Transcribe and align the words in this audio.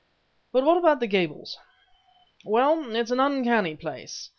But 0.51 0.63
about 0.67 0.99
the 0.99 1.05
Gables?" 1.05 1.59
"Well, 2.43 2.95
it's 2.95 3.11
an 3.11 3.19
uncanny 3.19 3.75
place. 3.75 4.29